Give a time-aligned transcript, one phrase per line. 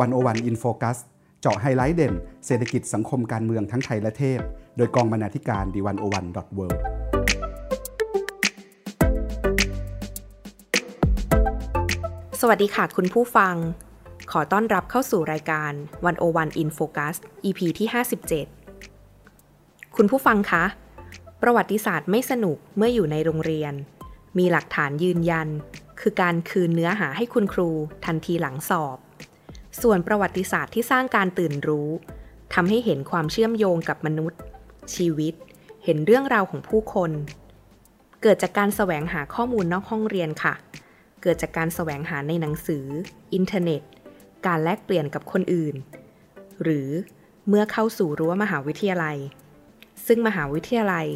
[0.00, 0.98] 101 In Focus
[1.40, 2.14] เจาะไฮไลท์เด่น
[2.46, 4.40] เศรษฐกิจสังคมการเมืองทั้งไทยและเทศ
[4.76, 6.66] โดยกองบรรณาธิการ The101.world
[12.40, 13.54] สวัสดีค่ะคุณผู้ฟัง
[14.30, 15.72] ขอต้อนรับเข้าสู่รายการ
[16.04, 17.88] 101 In Focus EP ที่
[19.06, 20.64] 57 คุณผู้ฟังคะ
[21.42, 23.72] ประวัติศาสตร์ไม่สนุกเมื่ออยู่ในโรงเรียน
[24.38, 25.48] มีหลักฐานยืนยัน
[26.00, 27.70] คือการคืนเนื้อหาให้คุณครู
[28.04, 28.98] ทันทีหลังสอบ
[29.82, 31.88] ส่วนประวัติศาสตร์ที่สร้างการตื่นรู้
[32.54, 34.40] ทำให้เห็นความเชื่อมโยงกับมนุษย์
[34.94, 35.34] ชีวิต
[35.84, 37.10] เห็นเรื่องราวของผู้คน
[38.22, 40.54] เกิดจากการแสวงหาข้อมูลนอกห้องเรียนค่ะ
[41.22, 42.86] เกิดจากการแสวงหาในหนังสือ
[43.34, 43.82] อินเทอร์เน็ต
[44.46, 45.74] การแลกเปลี่ยนกับคนอื่น
[46.62, 46.88] หรือ
[47.48, 49.16] เมื่อเข้าสู่รั้วมหาวิทยาลัย
[50.06, 51.06] ซึ่งมหาวิทยาลัย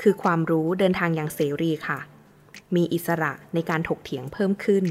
[0.00, 1.98] คือความรู้เดินทางอย่างเสรีค่ะ
[2.74, 4.84] มีอิสระในการถกเถียงเพิ่มขึ้น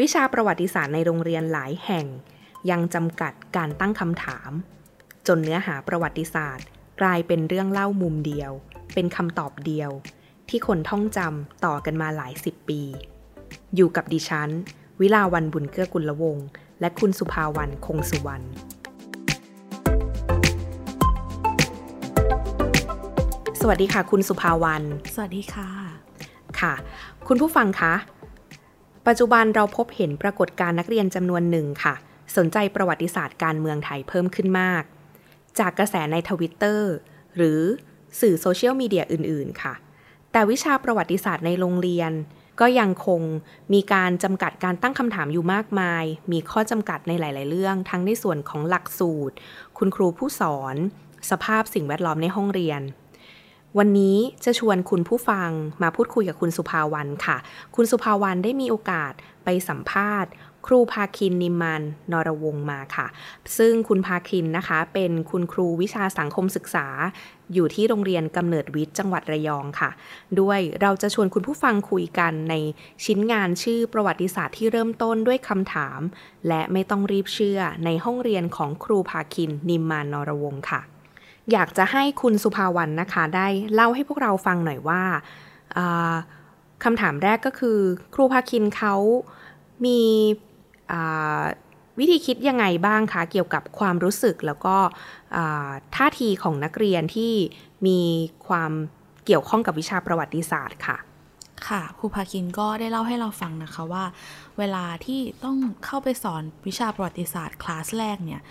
[0.00, 2.06] วิชาประวัติศาสตร์ในโรงเรียนหลายแห่ง
[2.70, 4.50] ยังจำกัดการตั้งคำถาม
[5.26, 6.66] จนเนื้อหาประวัติศาสตร์
[7.00, 8.52] กลายเป็นเรื่องเล่ามุมเดียว
[8.94, 9.90] เป็นคำตอบเดียว
[10.48, 12.82] ที่คนท่องจำต่อกันมาหลายสิบปี
[13.74, 14.50] อยู่กับดิฉัน
[15.00, 16.46] วิลาวันบุญเกื้อกุลวงศ์
[16.80, 18.46] และคุณสุภาวันคงสุวรรณ
[23.60, 24.82] สวัสดีค่ะ คุณสุภาวัน
[25.14, 25.68] สวัสดีค่ะ
[26.60, 26.74] ค่ะ
[27.28, 27.94] คุณผู้ฟังคะ
[29.06, 31.94] ปัจจุบันเราพบเห็นปรากฏการณ์นักเรียนจำนวนหนึ่งค่ะ
[32.36, 34.82] สนใจประวัติศาสตร์การเมืองไทยเพิ่มขึ้นมาก
[35.58, 36.92] จากกระแสในทวิตเตอร์
[37.36, 37.60] หรือ
[38.20, 39.74] สื่อโซเชียลมีเดียอื่น ๆ ค่ะ
[40.32, 42.12] แต่วิชาประวัติศาสตร์ในโรงเรียน
[42.60, 43.22] ก็ยังคง
[43.72, 49.34] มีการจำกัดการตั้งคำถามอยู่มากมาย มีข้อจำกัดในหลาย ๆ เรื่อง ทั้งในส่วนของหลักสูตร
[49.78, 50.76] คุณครูผู้สอน
[51.30, 52.80] สภาพสิ่งแวดล้อมในห้องเรียน
[53.78, 55.50] วันนี้จะชวนคุณผู้ฟัง
[55.82, 57.36] มาพูดคุยกับคุณสุภาวันค่ะ
[57.76, 59.12] คุณสุภาวันได้มีโอกาส
[59.44, 60.32] ไปสัมภาษณ์
[60.66, 63.06] ครูภาคินนิมานนรวงมาค่ะ
[63.58, 66.86] ซึ่งคุณภาคินนะคะ เป็นคุณครูวิชาสังคมศึกษา
[67.52, 69.90] อยู่ที่โรงเรียนกำเนิดวิทย์จังหวัดระยองค่ะ
[70.40, 72.54] ด้วยเราจะชวนคุณผู้ฟังคุยกันใน
[73.04, 76.00] ชิ้นงานชื่อประวัติศาสตร์ที่เริ่มต้นด้วยคำถาม
[76.48, 80.91] และไม่ต้องรีบเชื่อในห้องเรียนของครูภาคินนิมานนรวงค่ะ
[81.52, 85.02] อยากจะให้คุณสุภาวันนะคะ ได้เล่าให้พวกเราฟังหน่อยว่า
[86.84, 87.78] คำถามแรกก็คือ
[88.14, 88.94] ครูภาคินเขา
[89.84, 90.00] มี
[91.98, 94.76] วิธีคิดยังไงบ้างคะเกี่ยวกับความรู้สึกแล้วก็
[95.96, 97.32] ท่าทีของนักเรียนที่
[97.86, 98.00] มี
[98.46, 98.72] ความ
[99.24, 100.98] เกี่ยวข้องกับวิชาประวัติศาสตร์ค่ะ
[101.68, 104.04] ค่ะครูภาคินก็ได้เล่าให้เราฟังนะคะว่า
[104.58, 108.42] เวลาที่ต้องเข้าไปสอนวิชาประวัติศาสตร์คลาสแรกเนี่ย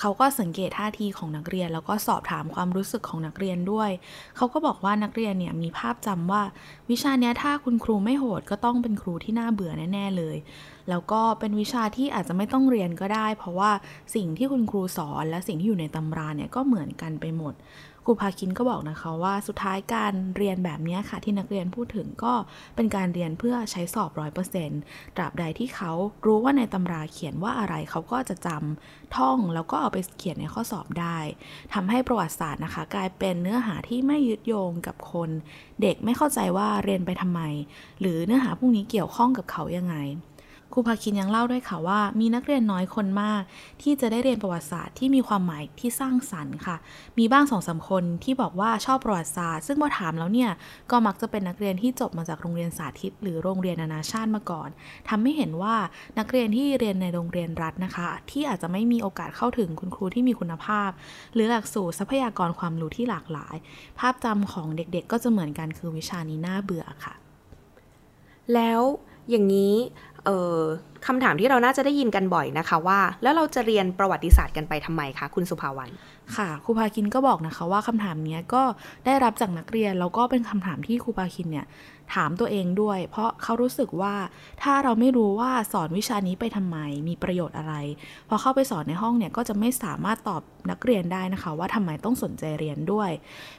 [0.00, 3.90] เขาก็สังเกตท่าทีของนักเรียน แล้วก็สอบถามความรู้สึกของนักเรียนด้วย
[4.36, 6.42] เขาก็บอกว่านักเรียนเนี่ยมีภาพจำว่า
[6.90, 10.36] วิชาเนี้ยถ้าคุณครูไม่โหดก็ต้องเป็นครูที่น่าเบื่อแน่ๆเลย
[10.88, 13.70] แล้วก็เป็นวิชาที่อาจจะไม่ต้องเรียนก็ได้ เพราะว่า
[14.14, 17.54] สิ่งที่คุณครูสอนและสิ่งที่อยู่ในตำราเนี่ยก็เหมือนกันไปหมด
[18.06, 22.34] ครูภาคินก็บอกนะคะว่าสุดท้ายการเรียนแบบนี้ค่ะที่นักเรียนพูดถึงก็
[22.76, 24.80] เป็นการเรียนเพื่อใช้สอบร้อยเปอร์เซ็นต์
[25.16, 25.92] ตราบใดที่เขา
[26.26, 31.18] รู้ว่าในตำราเขียนว่าอะไรเขาก็จะจำท่องแล้วก็เอาไปเขียนในข้อสอบได้
[31.74, 35.30] ทำให้ประวัติศาสตร์นะคะ กลายเป็นเนื้อหาที่ไม่ยึดโยงกับคน
[35.82, 37.40] เด็กไม่เข้าใจว่าเรียนไปทำไม
[38.00, 39.96] หรือเนื้อหาพวกนี้เกี่ยวข้องกับเขายังไง
[40.72, 43.42] ครูภาคินยังเล่าด้วยค่ะว่า มีนักเรียนน้อยคนมาก
[43.82, 46.76] ที่จะได้เรียนประวัติศาสตร์ที่มีความหมายที่สร้างสรรค์ค่ะ
[47.18, 50.50] มีบ้างสองสาคนที่บอกว่าชอบประวัติศาสตร์ ซึ่งพอถามแล้วเนี่ย
[50.90, 54.68] ก็มักจะเป็นนักเรียนที่จบมาจากโรงเรียนสาธิต หรือโรงเรียนนานาชาติมาก่อน
[55.08, 55.74] ทำให้เห็นว่า
[56.18, 60.90] นักเรียนที่เรียนในโรงเรียนรัฐนะคะ ที่อาจจะไม่มีโอกาสเข้าถึงคุณครูที่มีคุณภาพ
[61.34, 63.56] หรือหลักสูตรทรัพยากรความรู้ที่หลากหลาย
[63.98, 67.14] ภาพจำของเด็กๆ ก็จะเหมือนกันคือวิชานี้น่าเบื่อค่ะ
[68.54, 68.82] แล้ว
[69.30, 69.74] อย่างนี้
[70.24, 70.60] เออ
[71.06, 75.90] คำถามที่เราน่าจะได้ยินกันบ่อยนะคะว่า แล้วเราจะเรียนประวัติศาสตร์กันไปทำไมคะคุณสุภาวัน
[76.36, 78.62] ค่ะครูภาคินก็บอกนะคะว่าคำถามนี้ก็
[79.06, 81.66] ได้รับจากนักเรียนแล้วก็เป็นคำถามที่ครูภาคินเนี่ย
[82.14, 84.14] ถามตัวเองด้วย เพราะเขารู้สึกว่า
[84.62, 86.76] ถ้าเราไม่รู้ว่าสอนวิชานี้ไปทำไม
[87.08, 87.74] มีประโยชน์อะไร
[88.28, 93.10] พอเข้าไปสอนในห้องเนี่ยก็จะไม่สามารถตอบนักเรียนได้นะคะ ว่าทำไมต้องสนใจเรียนด้วย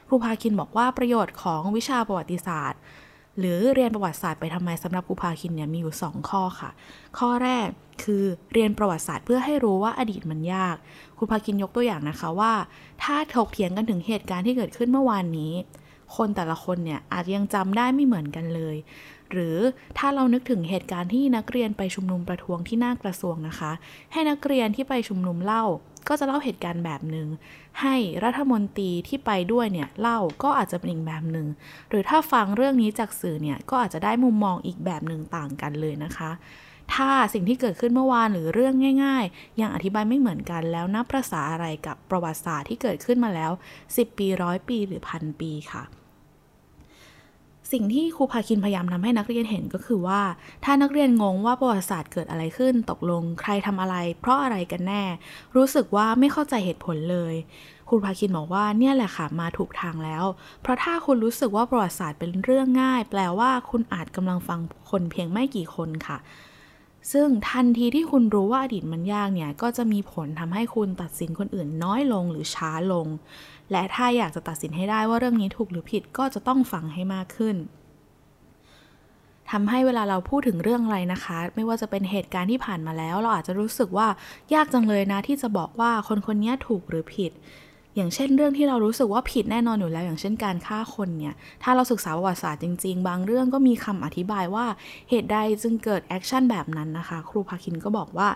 [0.07, 2.79] ครูภาคินบอกว่าประโยชน์ของวิชาประวัติศาสตร์
[3.39, 6.69] หรือเรียนประวัติศาสตร์ไปทำไมสำหรับครูพาคินเนี่ยมีอยู่ 2 ข้อค่ะ
[7.17, 7.67] ข้อแรก
[8.03, 8.23] คือ
[8.53, 10.75] เรียนประวัติศาสตร์เพื่อให้รู้ว่าอดีตมันยาก
[11.17, 12.53] ครูพาคินยกตัวอย่างนะคะว่า
[13.03, 15.53] ถ้าถกเถียงกันถึงเหตุการณ์ที่เกิดขึ้นเมื่อวานนี้
[16.15, 18.75] คนแต่ละคนเนี่ยอาจยังจำได้ไม่เหมือนกันเลย
[19.31, 19.57] หรือ
[19.97, 23.71] ถ้าเรานึกถึงเหตุการณ์ที่นักเรียนไปชุมนุมประท้วงที่หน้ากระทรวงนะคะ
[24.11, 25.63] ให้นักเรียนที่ไปชุมนุมเล่า
[26.07, 27.27] ก็จะเล่าเหตุการณ์แบบหนึง่ง
[27.81, 31.47] ให้รัฐมนตรีที่ไปด้วยเนี่ยเล่าก็อาจจะเป็นอีกแบบหนึง่ง
[31.89, 36.31] หรือถ้าฟังเรื่องนี้จากสื่อเนี่ยก็อาจจะได้มุมมองอีกแบบหนึ่งต่างกันเลยนะคะ
[36.93, 38.73] ถ้าสิ่งที่เกิดขึ้นเมื่อวานหรือเรื่อง
[39.03, 43.51] ง่าย ๆ ยังอธิบายไม่เหมือนกันแล้วนับประษาอะไรกับประวัติศาสตร์ที่เกิดขึ้นมาแล้ว
[43.85, 45.83] 10 ปีร้อยปีหรือพันปีค่ะ
[47.75, 50.21] สิ่งที่ครูพาคินพยายามทำให้นักเรียนเห็นก็คือว่า
[50.63, 55.03] ถ้านักเรียนงงว่าประวัติศาสตร์เกิดอะไรขึ้นตกลงใครทำอะไร เพราะอะไรกันแน่
[55.55, 57.35] รู้สึกว่าไม่เข้าใจเหตุผลเลย
[57.87, 60.23] ครูพาคินบอกว่าเนี่ยแหละค่ะมาถูกทางแล้ว
[60.61, 66.17] เพราะถ้าคุณรู้สึกว่าประวัติศาสตร์เป็นเรื่องง่าย แปลว่าคุณอาจกำลังฟังคนเพียงไม่กี่คนค่ะ
[67.13, 73.07] ซึ่งทันทีที่คุณรู้ว่าอดีตมันยากเนี่ย ก็จะมีผลทำให้คุณตัดสินคนอื่นน้อยลงหรือช้าลง
[73.71, 77.55] และถ้าอยากจะตัดสินให้ได้ว่าเรื่องนี้ถูกหรือผิดก็จะต้องฟังให้มากขึ้น
[79.51, 84.07] ทำให้เวลาเราพูดถึงเรื่องอะไรนะคะ ไม่ว่าจะเป็นเหตุการณ์ที่ผ่านมาแล้ว เราอาจจะรู้สึกว่า
[84.53, 87.31] ยากจังเลยนะที่จะบอกว่าคนคนนี้ถูกหรือผิด
[87.95, 94.65] อย่างเช่นเรื่องที่เรารู้สึกว่าผิดแน่นอนอยู่แล้ว อย่างเช่นการฆ่าคนเนี่ย ถ้าเราศึกษาประวัติศาสตร์จริง ๆ บางเรื่องก็มีคำอธิบายว่า
[95.09, 98.27] เหตุใดจึงเกิด action แบบนั้นนะคะ ครูภาคินก็บอกว่า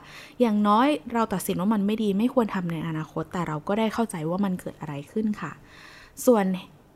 [0.41, 5.51] อย่างน้อยเราตัดสินว่ามันไม่ดีไม่ควรทำในอนาคต แต่เราก็ได้เข้าใจว่ามันเกิดอะไรขึ้นค่ะ
[6.25, 6.45] ส่วน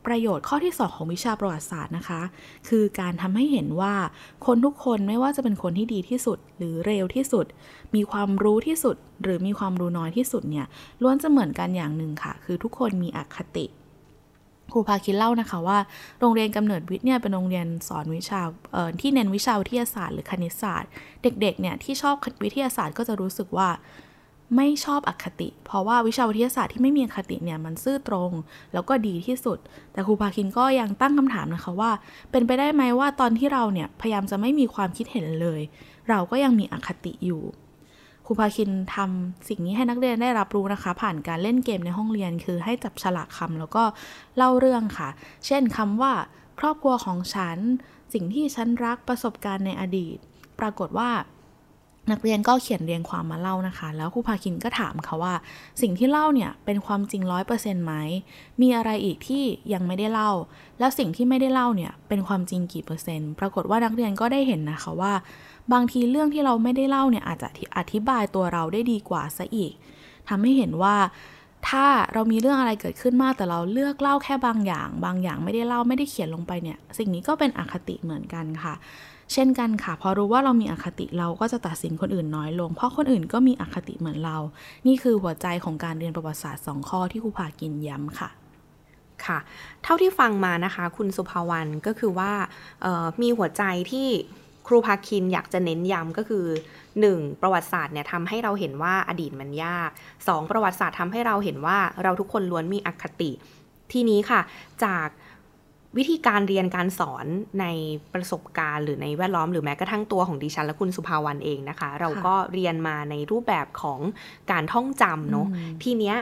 [0.06, 2.20] ประโยชน์ข้อที่ 2 ของวิชาประวัติศาสตร์นะคะ
[2.68, 3.94] คือการทำให้เห็นว่า
[4.46, 7.46] คนทุกคนไม่ว่าจะเป็นคนที่ดีที่สุด หรือเร็วที่สุด
[7.94, 10.66] มีความรู้ที่สุด หรือมีความรู้น้อยที่สุดเนี่ย
[11.02, 13.66] ล้วนจะเหมือนกันอย่างหนึ่งค่ะ คือทุกคนมีอคติ
[14.72, 15.78] ครูพาคินเล่านะคะว่า
[16.20, 18.40] โรงเรียนกำเนิดวิทย์เนี่ยเป็นโรงเรียนสอนวิชา
[19.00, 20.90] ที่เน้นวิชาวิทยาศาสตร์หรือคณิตศาสตร์
[21.22, 22.14] เด็กๆเนี่ยที่ชอบ
[22.44, 23.68] วิทยาศาสตร์ก็จะรู้สึกว่า
[24.56, 28.30] ไม่ชอบอคติ เพราะว่าวิชาวิทยาศาสตร์ที่ไม่มีอคติเนี่ยมันซื่อตรง
[28.72, 29.58] แล้วก็ดีที่สุด
[29.92, 31.90] แต่ครูพาคินก็ยังตั้งคำถามนะคะว่า
[32.30, 35.60] เป็นไปได้ไหมว่าตอนที่เราเนี่ยพยายามจะไม่มีความคิดเห็นเลย
[36.08, 37.42] เราก็ยังมีอคติอยู่
[38.26, 43.84] ครูพาคินทำสิ่งนี้ให้นักเรียนได้รับรู้นะคะ ผ่านการเล่นเกมในห้องเรียน คือให้จับฉลากคำแล้วก็
[44.36, 45.08] เล่าเรื่องค่ะ
[45.46, 46.12] เช่นคำว่า
[46.60, 47.58] ครอบครัวของฉัน
[48.12, 50.16] สิ่งที่ฉันรักประสบการณ์ในอดีต
[50.60, 51.10] ปรากฏว่า
[52.10, 55.34] นักเรียนก็เขียนเรียงความมาเล่านะคะ แล้วครูพาคินก็ถามเขาว่า
[55.82, 57.94] สิ่งที่เล่าเนี่ยเป็นความจริงร้อยเปอร์เซ็นต์ไหม
[58.60, 60.30] มีอะไรอีกที่ยังไม่ได้เล่า
[60.78, 65.12] แล้วสิ่งที่ไม่ได้เล่าเนี่ยเป็นความจริงกี่เปอร์เซ็นต์ ปรากฏว่านักเรียนก็ได้เห็นนะคะว่า
[65.72, 67.48] บางทีเรื่องที่เราไม่ได้เล่าเนี่ยอาจจะ
[67.78, 69.72] อธิบายตัวเราได้ดีกว่าซะอีก
[70.28, 70.96] ทำให้เห็นว่า
[71.68, 78.74] ถ้าเรามีเรื่องอะไรเกิดขึ้นมากแต่เราเลือกเล่าแค่บางอย่าง บางอย่างไม่ได้เล่าไม่ได้เขียนลงไปเนี่ย สิ่งนี้ก็เป็นอคติเหมือนกันค่ะ
[79.32, 84.38] เช่นกันค่ะ พอรู้ว่าเรามีอคติเราก็จะตัดสินคนอื่นน้อยลง เพราะคนอื่นก็มีอคติเหมือนเรา
[84.86, 88.30] นี่คือหัวใจของการเรียนประวัติศาสตร์2ข้อที่ครูพากินย้ำค่ะ
[89.26, 89.38] ค่ะ
[89.82, 92.32] เท่าที่ฟังมานะคะคุณสุภาวรรณก็คือว่า
[93.22, 93.62] มีหัวใจ
[93.92, 94.08] ที่
[94.66, 96.44] ครูพาคินอยากจะเน้นย้ำก็คือ
[96.94, 97.40] 1.
[97.40, 99.90] ประวัติศาสตร์เนี่ยทำให้เราเห็นว่าอดีตมันยาก
[100.20, 100.50] 2.
[100.50, 103.30] ประวัติศาสตร์ทำให้เราเห็นว่าเราทุกคนล้วนมีอคติ
[103.92, 104.40] ทีนี้ค่ะ
[104.84, 105.08] จาก
[105.98, 107.26] วิธีการเรียนการสอน
[107.60, 107.66] ใน
[108.14, 114.00] ประสบการณ์หรือในแวดล้อมหรือแม้กระทั่งตัวของดิฉันและคุณสุภาวรรณเองนะคะ เราก็เรียนมาในรูปแบบของ
[114.50, 115.48] การท่องจำเนาะ
[115.82, 116.16] ทีเนี้ย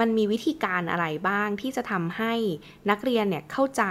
[0.00, 2.32] มันมีวิธีการอะไรบ้างที่จะทำให้
[2.90, 3.84] นักเรียนเนี่ยเข้าใจ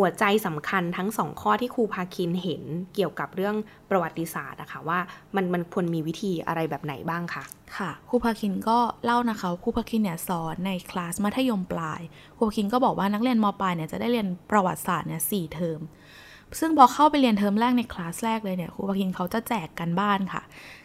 [0.00, 2.62] หัวใจสำคัญทั้งสองข้อที่ครูพาคินเห็น
[2.94, 3.56] เกี่ยวกับเรื่อง
[3.90, 4.98] ประวัติศาสตร์นะคะว่า
[5.34, 7.44] มันมันควรมีวิธีอะไรแบบไหนบ้างคะ
[7.76, 12.00] ค่ะครูพาคินก็เล่านะคะครูพาคินเนี่ยสอนในคลาสมัธยมปลาย
[12.36, 15.80] ครูพาคินก็บอกว่านักเรียนมปลายเนี่ยจะได้เรียนประวัติศาสตร์เนี่ยสี่เทอม
[16.58, 20.42] ซึ่งพอเข้าไปเรียนเทอมแรกในคลาสแรกเลยเนี่ยครูพาคินเขาจะแจกการบ้านค่ะ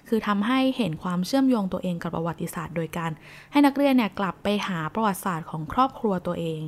[0.10, 3.12] คือทำให้เห็นความเชื่อมโยงตัวเองกับประวัติศาสตร์ โดยการ
[3.52, 6.62] ให้นักเรียนเนี่ยกลับไปหาประวัติศาสตร์ของครอบครัวตัวเอง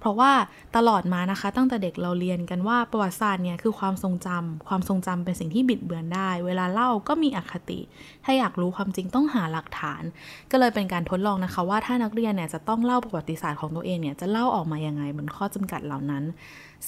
[0.00, 0.32] เพราะว่า
[0.76, 7.80] ตลอดมานะคะ ตั้งแต่เด็กเราเรียนกันว่าประวัติศาสตร์เนี่ยคือความทรงจำความทรงจำเป็นสิ่งที่บิดเบือนได้ เวลาเล่าก็มีอคติ
[8.24, 10.02] ถ้าอยากรู้ความจริงต้องหาหลักฐาน
[10.50, 16.24] ก็เลยเป็นการทดลองนะคะว่าถ้านักเรียนเนี่ยจะต้องเล่าประวัติศาสตร์ของตัวเองเนี่ยจะเล่าออกมายังไงบนข้อจำกัดเหล่านั้น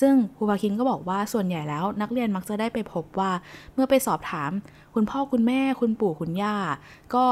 [0.00, 3.31] ซึ่งครูบาคินก็บอกว่าส่วนใหญ่แล้ว นักเรียนมักจะได้ไปพบว่า
[3.75, 4.50] เมื่อไปสอบถาม
[4.95, 6.57] คุณพ่อคุณแม่คุณปู่คุณย่า
[7.14, 7.25] ก็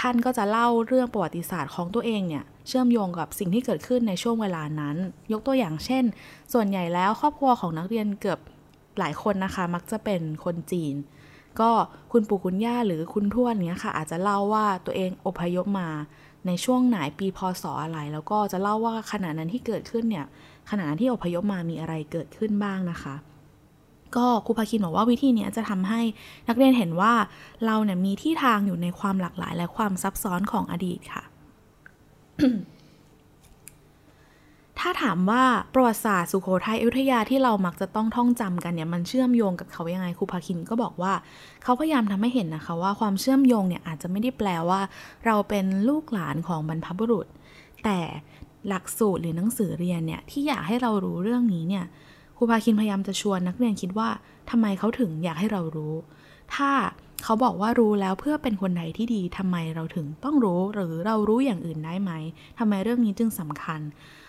[0.04, 4.96] ่านก็จะเล่าเรื่องประวัติศาสตร์ของตัวเองเนี่ยเชื่อมโยงกับสิ่งที่เกิดขึ้นในช่วงเวลานั้น
[5.32, 6.04] ยกตัวอย่างเช่น
[6.52, 8.40] ส่วนใหญ่แล้วครอบครัวของนักเรียนเกือบ
[8.98, 10.94] หลายคนนะคะ มักจะเป็นคนจีน
[11.60, 11.70] ก็
[12.12, 15.88] คุณปู่คุณย่าหรือคุณทวดเนี้ยค่ะ อาจจะเล่าว่าตัวเองอพยพมา
[16.46, 20.26] ในช่วงไหนปีพศออะไร แล้วก็จะเล่าว่าขณะนั้นที่เกิดขึ้นเนี่ย
[20.70, 23.14] ขณะนั้นที่อพยพมามีอะไรเกิดขึ้นบ้างนะคะ
[24.16, 26.00] ก็ครูภาคินบอกว่าวิธีนี้จะทำให้
[26.48, 27.12] นักเรียนเห็นว่า
[27.66, 31.22] เราเนี่ยมีที่ทางอยู่ในความหลากหลายและความซับซ้อนของอดีตค่ะ
[34.78, 35.42] ถ้าถามว่า
[35.74, 41.12] ประวัติศาสตร์สุโขทัยอยุธยาที่เรามักจะต้องท่องจำกันเนี่ยมันเชื่อมโยงกับเขายังไงครูภาคินก็บอกว่า
[41.62, 44.80] เขาพยายามทำให้เห็นนะคะว่าความเชื่อมโยงเนี่ยอาจจะไม่ได้แปลว่า
[45.26, 47.26] เราเป็นลูกหลานของบรรพบุรุษ
[47.84, 47.98] แต่
[48.68, 51.84] หลักสูตรหรือหนังสือเรียนเนี่ยที่อยากให้เรารู้เรื่องนี้เนี่ย
[52.36, 54.08] ครูพาคินพยายามจะชวนนักเรียนคิดว่า
[54.50, 55.94] ทำไมเขาถึงอยากให้เรารู้
[56.54, 56.70] ถ้า
[57.24, 62.12] เขาบอกว่ารู้แล้วเพื่อเป็นคนไทยที่ดีทำไมเราถึงต้องรู้หรือเรารู้อย่างอื่นได้ไหม
[62.58, 63.80] ทำไมเรื่องนี้จึงสำคัญ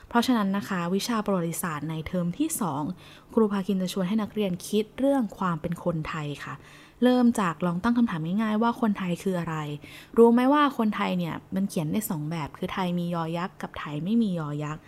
[0.10, 2.50] เพราะฉะนั้นนะคะ วิชาประวัติศาสตร์ในเทอมที่
[2.92, 6.54] 2 ครูพาคินจะชวนให้นักเรียนคิดเรื่องความเป็นคนไทยค่ะ
[7.04, 9.58] เริ่มจากลองตั้งคำถามง่ายๆว่าคนไทยคืออะไร
[10.18, 14.82] รู้ไหมว่าคนไทยเนี่ยมันเขียนได้สองแบบ คือไทยมียอยักษ์กับไทยไม่มียอยักษ์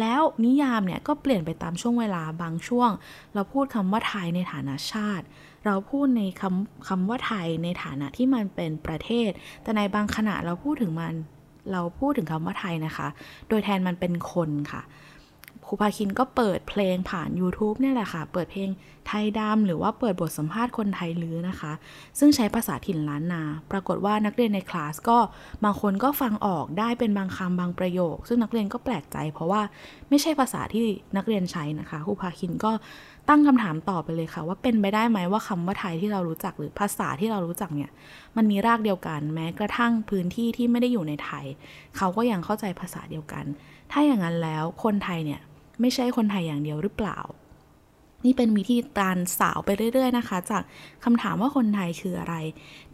[0.00, 2.90] แล้วนิยามเนี่ยก็เปลี่ยนไปตามช่วงเวลาบางช่วง
[3.34, 5.24] เราพูดคำว่าไทยในฐานะชาติ
[5.66, 9.30] เราพูดในคำคำว่าไทยในฐานะที่มันเป็นประเทศ
[9.62, 11.14] แต่ในบางขณะเราพูดถึงมัน
[11.72, 13.08] เราพูดถึงคำว่าไทยนะคะ
[13.48, 14.82] โดยแทนมันเป็นคนค่ะ
[15.72, 18.70] รูพาคินก็เปิดเพลงผ่าน YouTube เนี่ยแหละค่ะ เปิดเพลง
[19.06, 21.72] ไทยดำหรือว่าเปิดบทสัมภาษณ์คนไทยลือนะคะ
[22.18, 25.18] ซึ่งใช้ภาษาถิ่นล้านนา ปรากฏว่านักเรียนในคลาสก็
[25.64, 29.62] บางคนก็ฟังออกได้เป็นบางคำบางประโยค ซึ่งนักเรียนก็แปลกใจ เพราะว่า
[30.08, 30.84] ไม่ใช่ภาษาที่
[31.16, 32.72] นักเรียนใช้นะคะครูพาคินก็
[33.28, 37.90] ตั้งคำถามต่อไปเลยค่ะ ว่าเป็นไปได้ไหมว่าคำว่าไทยที่เรารู้จักหรือภาษาที่เรารู้จักเนี่ย
[38.36, 41.44] มันมีรากเดียวกัน แม้กระทั่งพื้นที่ที่ไม่ได้อยู่ในไทย
[41.96, 43.44] เขาก็ยังเข้าใจภาษาเดียวกัน
[43.90, 45.40] ถ้าอย่างนั้นแล้วคนไทยเนี่ย
[45.82, 47.18] ไม่ใช่คนไทยอย่างเดียวหรือเปล่า
[48.24, 50.62] นี่เป็นวิธีการสาวไปเรื่อย ๆ นะคะ จาก
[51.04, 52.34] คำถามว่าคนไทยคืออะไร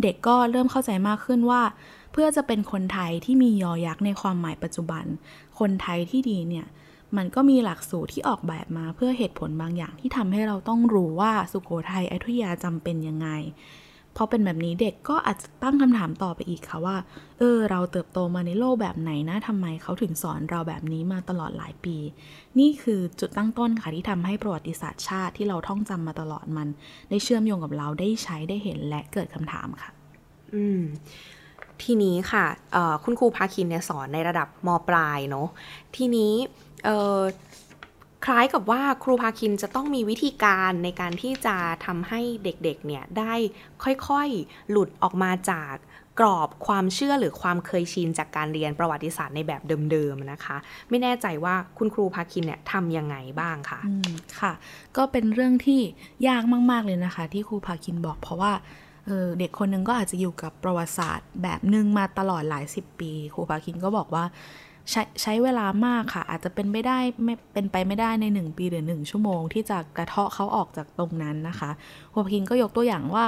[0.02, 1.62] เด็กก็เริ่มเข้าใจมากขึ้นว่า
[2.12, 5.04] เพื่อจะเป็นคนไทยที่มียอยักษ์ในความหมายปัจจุบัน
[5.58, 6.66] คนไทยที่ดีเนี่ย
[7.16, 13.28] มันก็มีหลักสูตรที่ออกแบบมาเพื่อเหตุผลบางอย่างที่ทำให้เราต้องรู้ว่าสุโขทัยอยุธยาจำเป็นยังไง
[14.20, 16.96] พอเป็นแบบนี้เด็กก็อาจจะตั้งคำถามต่อไปอีกค่ะว่า
[17.38, 21.96] เออ เราเติบโตมาในโลกแบบไหนนะทำไมเขาถึงสอนเราแบบนี้มาตลอดหลายปี
[22.58, 26.68] นี่คือจุดตั้งต้นค่ะที่ทำให้ประวัติศาสตร์ชาติที่เราท่องจำมาตลอดมัน
[27.10, 29.90] ได้เชื่อมโยงกับเราได้ใช้ได้เห็นและเกิดคำถามค่ะ
[30.54, 30.80] อืม
[31.82, 32.44] ทีนี้ค่ะ
[33.04, 35.48] คุณครูพาคินเนี่ยสอนในระดับมปลายเนาะ
[35.96, 36.32] ทีนี้
[38.24, 41.56] คล้ายกับว่าครูพาคินจะต้องมีวิธีการในการที่จะ
[41.86, 43.34] ทำให้เด็กๆเนี่ยได้
[44.08, 45.74] ค่อยๆ หลุดออกมาจาก
[46.20, 50.56] กรอบความเชื่อหรือความเคยชินจากการเรียนประวัติศาสตร์ในแบบเดิมๆนะคะ
[50.88, 53.80] ไม่แน่ใจว่าคุณครูพาคินเนี่ยทำยังไงบ้างคะ
[54.40, 54.52] ค่ะ
[54.96, 55.80] ก็เป็นเรื่องที่
[56.28, 58.52] ยากมากๆเลยนะคะ ที่ครูพาคินบอกเพราะว่า
[59.06, 64.24] เเด็กคนนึงก็อาจจะอยู่กับประวัติศาสตร์แบบหนึ่งมาตลอดหลายสิบปี ครูพาคินก็บอกว่า
[64.90, 71.70] ใช้ใช้เวลามากค่ะ อาจจะเป็นไม่ได้ไม่เป็นไปไม่ได้ใน 1 ปีหรือ 1 ชั่วโมง ที่จะกระเทาะเขาออกจากตรงนั้นนะคะ
[72.12, 73.26] หัวพินก็ยกตัวอย่างว่า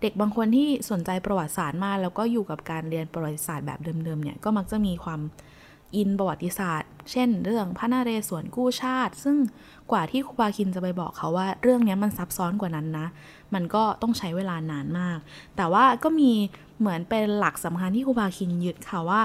[0.00, 5.20] เด็กบางคนที่สนใจประวัติศาสตร์มาก แล้วก็อยู่กับการเรียนประวัติศาสตร์แบบเดิมๆเนี่ยก็มักจะมีความ
[5.96, 9.36] อินประวัติศาสตร์ เช่น เรื่องพระนเรศวรกู้ชาติ ซึ่ง
[9.90, 13.06] กว่าที่ครูบาคินจะไปบอกเขาว่า เรื่องนี้มันซับซ้อนกว่านั้นนะ
[13.54, 15.18] มันก็ต้องใช้เวลานานมาก
[15.56, 16.30] แต่ว่าก็มี
[16.80, 19.22] เหมือนเป็นหลักสำคัญที่ครูบาคินยึดค่ะว่า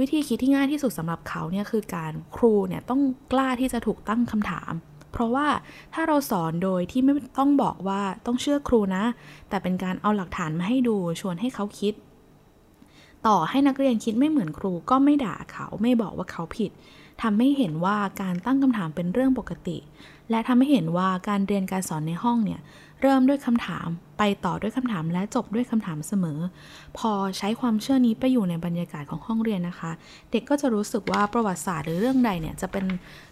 [0.00, 3.00] วิธีคิดที่ง่ายที่สุดสำหรับเขาเนี่ยคือการครูเนี่ยต้อง
[3.32, 4.72] กล้าที่จะถูกตั้งคำถาม
[5.12, 5.46] เพราะว่า
[5.94, 9.04] ถ้าเราสอนโดยที่ไม่ต้องบอกว่าต้องเชื่อครูนะ
[9.48, 11.94] แต่เป็นการเอาหลักฐานมาให้ดูชวนให้เขาคิด
[13.26, 16.70] ต่อให้นักเรียนคิดไม่เหมือนครูก็ไม่ด่าเขาไม่บอกว่าเขาผิด
[17.22, 19.78] ทำให้เห็นว่าการตั้งคำถามเป็นเรื่องปกติ
[20.30, 22.60] และทำให้เห็นว่าการเรียนการสอนในห้องเนี่ย
[23.02, 23.88] เริ่มด้วยคำถาม
[24.18, 26.38] ไปต่อด้วยคำถามและจบด้วยคำถามเสมอ
[26.98, 29.90] พอใช้ความเชื่อนี้ไปอยู่ในบรรยากาศของห้องเรียนนะคะ
[30.30, 32.84] เด็กก็จะรู้สึกว่าประวัติศาสตร์หรือเรื่องใดเนี่ยจะเป็น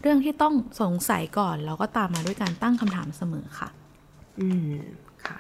[0.02, 3.68] เรื่องที่ต้องสงสัยก่อนแล้วก็ตามมาด้วยการตั้งคำถามเสมอค่ะ
[4.40, 4.72] อืม
[5.26, 5.36] ค่ะ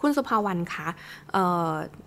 [0.00, 0.88] คุณสุภาวันคะ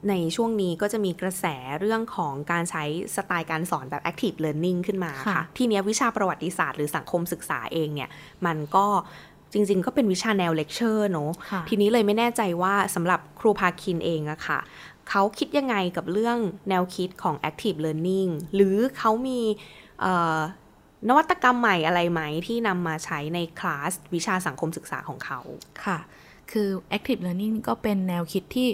[0.09, 1.45] ในช่วงนี้ก็จะมีกระแส
[1.79, 2.83] เรื่องของการใช้
[3.15, 8.09] สไตล์การสอนแบบ active learning ขึ้นมาค่ะ ทีนี้วิชาประวัติศาสตร์หรือสังคมศึกษาเองเนี่ย
[8.45, 8.87] มันก็
[9.53, 11.31] จริง ๆ ก็เป็นวิชาแนวเลคเชอร์เนาะ
[11.69, 14.59] ทีนี้เลยไม่แน่ใจว่าสำหรับครูพาคินเองอะค่ะ
[15.09, 16.37] เขาคิดยังไงกับเรื่อง
[16.69, 19.39] แนวคิดของ active learning หรือเขามี
[21.07, 25.39] นวัตกรรมใหม่อะไรไหมที่นำมาใช้ในคลาสวิชาสังคมศึกษาของเขา
[25.85, 25.99] ค่ะ
[26.51, 28.67] คือ active learning ก็เป็นแนวคิดที่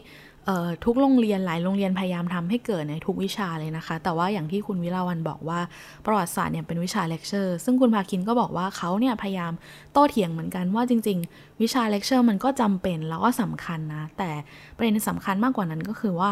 [0.86, 5.60] ทุกโรงเรียนหลายโรงเรียนพยายามทำให้เกิดในทุกวิชาเลยนะคะ แต่ว่าอย่างที่คุณวิลาวันบอกว่า
[6.06, 9.54] ประวัติศาสตร์เนี่ยเป็นวิชาเลคเชอร์ซึ่งคุณภาคินก็บอกว่าเขาเนี่ยพยายาม
[9.94, 14.30] โต้เถียงเหมือนกันว่าจริง ๆ วิชาเลคเชอร์มันก็จำเป็นแล้วก็สำคัญนะ แต่
[14.78, 16.32] ประเด็นสำคัญมากกว่านั้นก็คือว่า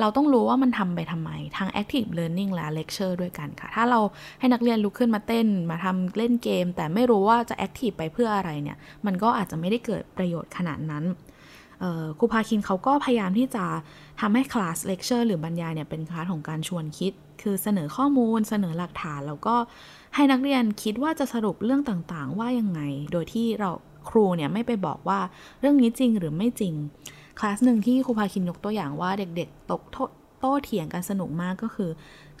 [0.00, 4.00] เราต้องรู้ว่ามันทำไปทำไม ทั้ง active learning และ lecture ด้วยกันค่ะ ถ้าเรา
[4.40, 11.04] ให้นักเรียนลุกขึ้นมาเต้น มาทำเล่นเกม แต่ไม่รู้ว่าจะ active ไปเพื่ออะไรเนี่ย มันก็อาจจะไม่ได้เกิดประโยชน์ขนาดนั้น
[12.18, 13.64] ครูพาคินเขาก็พยายามที่จะ
[14.20, 19.56] ทำให้ class lecture หรือบรรยายเนี่ยเป็นคลาสของการชวนคิด คือเสนอข้อมูล เสนอหลักฐานแล้วก็
[20.14, 22.80] ให้นักเรียนคิดว่าจะสรุปเรื่องต่างๆ ว่ายังไง
[23.12, 23.70] โดยที่เรา
[24.10, 25.20] ครูเนี่ยไม่ไปบอกว่า
[25.60, 26.74] เรื่องนี้จริงหรือไม่จริง
[27.38, 29.82] คลาสหนึ่งที่ครูพาคินยกตัวอย่างว่าเด็กๆ ตก
[30.40, 31.90] โต้เถียงกันสนุกมากก็คือ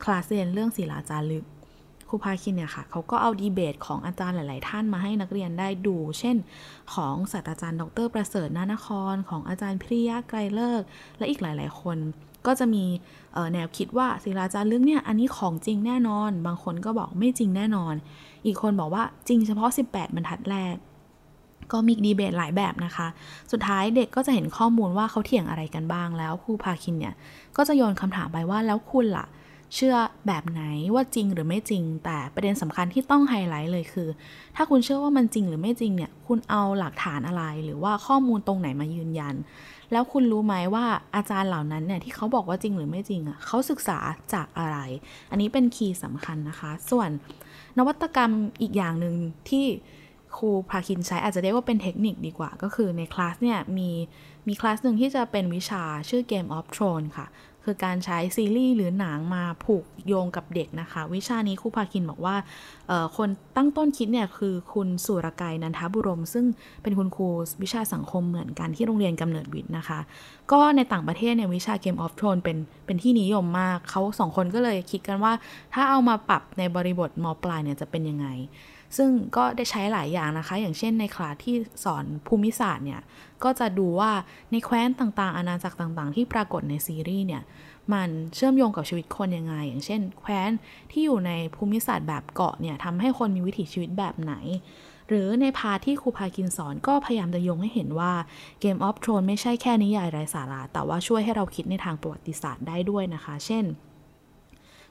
[0.02, 1.44] คลาสเรียนเรื่องศิลาจารึก
[2.08, 6.36] ครูพาคินเนี่ยค่ะเขาก็เอาดีเบตของอาจารย์หลาย ๆ ท่านมาให้นักเรียนได้ดู เช่น
[6.94, 10.82] ของศาสตราจารย์ดร ประเสริฐนานคร ของอาจารย์พิริยะไกรเลิก
[11.18, 11.96] และอีกหลาย ๆ คน
[12.46, 12.84] ก็จะมี
[13.52, 17.94] แนวคิดว่าศิลาจารย์ลึกเนี่ยอันนี้ของจริงแน่นอน บางคนก็บอกไม่จริงแน่นอน
[18.46, 20.76] อีกคนบอกว่าจริงเฉพาะ 18 บรรทัดแรก
[21.72, 23.08] ก็มีดีเบตหลายแบบนะคะ
[23.52, 27.14] สุดท้ายเด็กก็จะเห็นข้อมูลว่าเขาเถียงอะไรกันบ้างแล้วครูพาคินเนี่ย
[27.56, 29.26] ก็จะโยนคำถามไปว่าแล้วคุณล่ะ
[29.74, 29.94] เชื่อ
[30.26, 30.62] แบบไหน
[30.94, 34.08] ว่าจริงหรือไม่จริง แต่ประเด็นสำคัญที่ต้องไฮไลท์เลยคือ
[34.56, 39.34] ถ้าคุณเชื่อว่ามันจริงหรือไม่จริงเนี่ย คุณเอาหลักฐานอะไร หรือว่าข้อมูลตรงไหนมายืนยัน
[39.92, 40.84] แล้วคุณรู้ไหมว่า
[41.16, 43.98] อาจารย์เหล่านั้นเนี่ยที่เขาบอกว่าจริงหรือไม่จริงอะเขาศึกษา
[44.34, 44.78] จากอะไร
[45.30, 47.10] อันนี้เป็น key สำคัญนะคะ ส่วน
[47.78, 48.32] นวัตกรรม
[48.62, 49.14] อีกอย่างหนึ่ง
[49.48, 49.64] ที่
[50.36, 53.90] ครูพาคินใช้อาจจะเรียกว่าเป็นเทคนิคดีกว่า ก็คือในคลาสเนี่ยมี
[54.48, 57.26] มีคลาสหนึ่งที่จะเป็นวิชาชื่อ Game of Thrones ค่ะ
[57.66, 62.36] คือการใช้ซีรีส์หรือหนังมาผูกโยงกับเด็กนะคะ วิชานี้ครูพาคินบอกว่า
[63.16, 66.44] คนตั้งต้นคิดเนี่ยคือคุณสุรกายนันทบุรม ซึ่ง
[66.82, 67.28] เป็นคุณครู
[67.62, 70.00] วิชาสังคมเหมือนกันที่โรงเรียนกำเนิดวิทย์นะคะ
[70.52, 75.32] ก็ในต่างประเทศเนี่ยวิชา Game of Thrones เป็นเป็นที่นิยมมากเขาสองคนก็เลยคิดกันว่า
[75.74, 78.26] ถ้าเอามาปรับในบริบทมปลายเนี่ยจะเป็นยังไง
[78.96, 83.00] ซึ่งก็ได้ใช้หลายอย่างนะคะ อย่างเช่นในคลาสที่สอนภูมิศาสตร์เนี่ย
[83.44, 84.12] ก็จะดูว่า
[84.50, 87.42] ในแคว้นต่างๆ อาณาจักรต่างๆ ที่ปรากฏในซีรีส์เนี่ย
[87.92, 90.50] มันเชื่อมโยงกับชีวิตคนยังไง อย่างเช่น แคว้น
[90.90, 94.34] ที่อยู่ในภูมิศาสตร์แบบเกาะเนี่ยทำให้คนมีวิถีชีวิตแบบไหน
[95.08, 98.12] หรือในพาที่ครูพากินสอนก็พยายามจะโยงให้เห็นว่า
[98.62, 103.64] Game of Thrones ไม่ใช่แค่นิยายไร้สาระ แต่ว่าช่วยให้เราคิดในทางประวัติศาสตร์ได้ด้วยนะคะ เช่น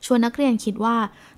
[0.06, 0.96] ชวนนักเรียนคิดว่า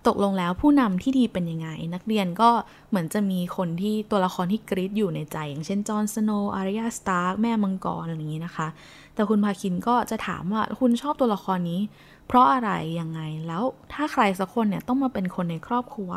[0.07, 2.49] ตกลงแล้วผู้นำที่ดีเป็นยังไง นักเรียนก็
[2.89, 8.67] เหมือนจะมีคนที่ตัวละครที่กรี๊ดอยู่ในใจ อย่างเช่นจอห์นสโนว์อาริยาสตาร์กแม่มังกรอะไรอย่างนี้นะคะ
[9.13, 11.81] แต่คุณพาคินก็จะถามว่าคุณชอบตัวละครนี้
[12.27, 16.11] เพราะอะไรยังไงแล้วถ้าใครสักคนเนี่ยต้องมาเป็นคนในครอบครัว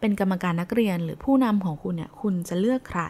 [0.00, 3.02] เป็นกรรมการนักเรียนหรือผู้นำของคุณเนี่ยคุณจะเลือกใคร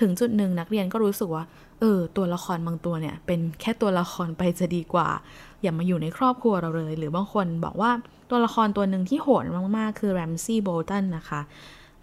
[0.00, 1.44] ถึงจุดหนึ่งนักเรียนก็รู้สึกว่า
[1.80, 5.08] เออตัวละครบางตัวเนี่ยเป็นแค่ตัวละครไปจะดีกว่า
[5.66, 7.90] อย่ามาอยู่ในครอบครัวเราเลย หรือบางคนบอกว่า
[8.30, 9.44] ตัวละครตัวหนึ่งที่โหด
[9.76, 11.40] มาก ๆ คือแรมซี่โบลตันนะคะ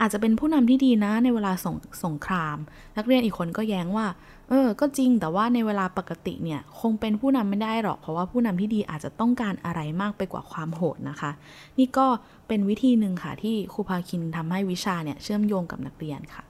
[0.02, 2.58] อาจจะเป็นผู้นำที่ดีนะในเวลาสงสงคราม
[2.98, 4.08] นักเรียนอีกคนก็แย้งว่า
[4.50, 11.32] เออ ก็จริงแต่ว่าในเวลาปกติเนี่ย คงเป็นผู้นำไม่ได้หรอก เพราะว่าผู้นำที่ดีอาจจะต้องการอะไรมากไปกว่าความโหดนะคะ
[11.80, 12.08] นี่ก็
[12.48, 16.44] เป็นวิธีหนึ่งค่ะที่ครูพาคินทำให้วิชาเนี่ยเชื่อมโยงกับนักเรียนค่ะ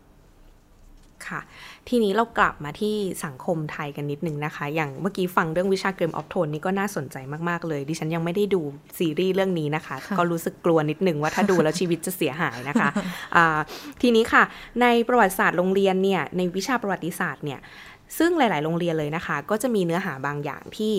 [1.29, 1.41] ค่ะ
[1.89, 7.17] ทีนี้เรากลับมาที่สังคมไทยกันนิดนึงนะคะ อย่างเมื่อกี้ฟังเรื่องวิชาเกมออฟโทนนี่ก็น่าสนใจ
[7.49, 8.61] มาก ๆ เลย ดิฉันยังไม่ได้ดู
[8.97, 13.59] ซีรีส์เรื่องนี้นะคะ ก็รู้สึกกลัวนิดนึงว่าถ้าดูแล้วชีวิตจะเสียหายนะคะะ
[14.01, 14.43] ทีนี้ค่ะ
[14.81, 17.59] ในประวัติศาสตร์โรงเรียนเนี่ย ในวิชาประวัติศาสตร์เนี่ย
[18.17, 20.93] ซึ่งหลาย ๆ โรงเรียนเลยนะคะ ก็จะมีเนื้อหาบางอย่างที่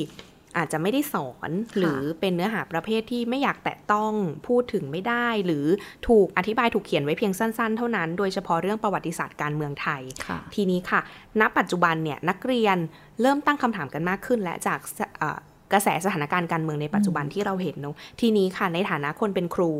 [0.57, 4.13] อาจจะไม่ได้สอนหรือเป็นเนื้อหาประเภทที่ไม่อยากแตะต้อง
[4.49, 5.67] พูดถึงไม่ได้ หรือ
[6.09, 10.03] ถูกอธิบายถูกเขียนไว้เพียงสั้นๆ เท่านั้น โดยเฉพาะเรื่องประวัติศาสตร์การเมืองไทย
[10.55, 11.01] ทีนี้ค่ะ
[11.41, 12.77] ณ ปัจจุบันเนี่ยนักเรียน
[13.23, 14.79] เริ่มตั้งคำถามกันมากขึ้น และจาก
[15.73, 19.73] กระแสสถานการณ์การเมืองในปัจจุบันที่เราเห็นเนาะทีนี้ค่ะในฐานะคนเป็นครู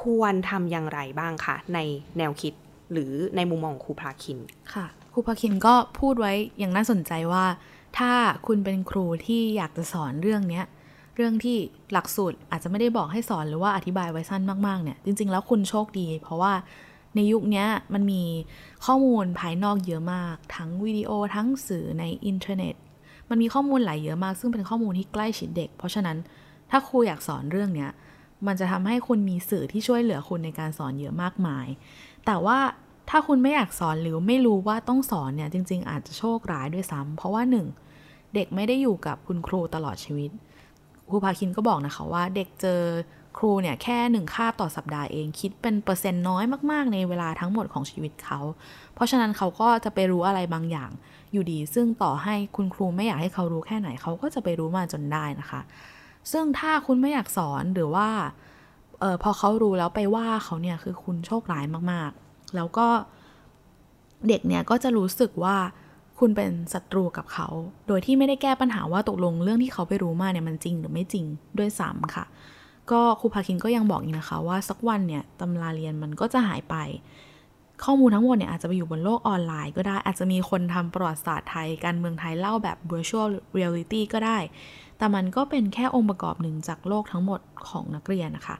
[0.00, 1.78] ควรทำอย่างไรบ้างคะใน
[2.18, 2.54] แนวคิด
[2.92, 4.38] หรือในมุมมองของครูภาคิน
[4.74, 7.44] ค่ะครูภาคินก็พูดไว้อย่างน่าสนใจว่า
[7.96, 8.12] ถ้า
[8.46, 10.64] คุณเป็นครูที่อยากจะสอนเรื่องเนี้ย
[11.16, 11.56] เรื่องที่
[11.92, 16.52] หลักสูตรอาจจะไม่ได้บอกให้สอนหรือว่าอธิบายไว้สั้นมากๆเนี่ย จริง ๆ แล้วคุณโชคดี เพราะว่า
[17.14, 18.22] ในยุคนี้มันมี
[18.86, 22.74] ข้อมูลภายนอกเยอะมาก ทั้งวิดีโอทั้งสื่อในอินเทอร์เน็ต
[23.28, 26.16] มันมีข้อมูลหลายเยอะมาก ซึ่งเป็นข้อมูลที่ใกล้ชิดเด็ก เพราะฉะนั้น
[26.70, 27.90] ถ้าครูอยากสอนเรื่องเนี้ย
[28.46, 31.66] มันจะทำให้คุณมีสื่อที่ช่วยเหลือคุณในการสอนเยอะมากมาย
[32.26, 32.58] แต่ว่า
[33.08, 37.66] ถ้าคุณไม่อยากสอนหรือไม่รู้ว่าต้องสอนเนี่ยจริง ๆ อาจจะโชคร้ายด้วยซ้ำเพราะว่าหนึ่ง
[38.34, 40.30] เด็กไม่ได้อยู่กับคุณครูตลอดชีวิต
[41.08, 42.82] ครูพาคินก็บอกนะคะว่าเด็กเจอ
[43.38, 48.40] ครูเนี่ยแค่หนึ่งคาบต่อสัปดาห์เองคิดเป็นเปอร์เซ็นต์น้อยมาก ๆ ในเวลาทั้งหมดของชีวิตเขา
[48.94, 50.90] เพราะฉะนั้นเขาก็จะไปรู้อะไรบางอย่าง
[51.32, 55.60] อยู่ดี ซึ่งต่อให้คุณครูไม่อยากให้เขารู้แค่ไหนเขาก็จะไปรู้มาจนได้นะคะ
[56.32, 58.08] ซึ่งถ้าคุณไม่อยากสอนหรือว่า
[59.02, 62.86] ออพอเขารู้แล้วไปว่าเขาเนี่ยคือคุณโชคร้ายมาก ๆ แล้วก็
[64.28, 65.56] เด็กเนี่ยก็จะรู้สึกว่า
[66.18, 67.48] คุณเป็นศัตรูกับเขา
[67.86, 71.24] โดยที่ไม่ได้แก้ปัญหาว่าตกลงเรื่องที่เขาไปรู้มาเนี่ยมันจริงหรือไม่จริง
[71.58, 72.24] ด้วยซ้ำค่ะ
[72.90, 76.76] ก็ครูพาคินก็ยังบอกอีกนะคะว่าสักวันเนี่ยตำราเรียนมันก็จะหายไป
[77.84, 84.38] ข้อมูลทั้งหมดเนี่ยอาจจะไปอยู่บนโลกออนไลน์ก็ได้อาจจะมีคนทำประวัติศาสตร์ไทย การเมืองไทยเล่าแบบ virtual reality ก็ได้
[84.98, 88.56] แต่มันก็เป็นแค่องค์ประกอบหนึ่งจากโลกทั้งหมดของนักเรียนนะคะ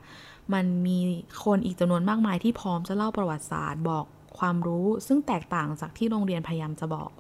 [0.53, 0.99] มันมี
[1.45, 4.05] คนอีกจำนวนมากมายที่พร้อมจะเล่าประวัติศาสตร์ บอก
[4.39, 7.11] ความรู้ ซึ่งแตกต่างจากที่โรงเรียนพยายามจะบอก